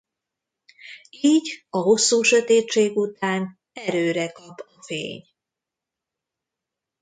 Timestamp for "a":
1.69-1.77, 4.77-4.83